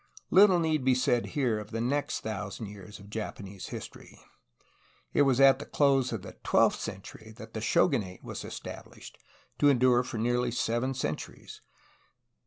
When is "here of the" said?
1.37-1.79